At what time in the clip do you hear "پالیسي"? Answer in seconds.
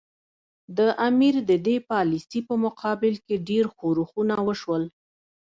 1.91-2.39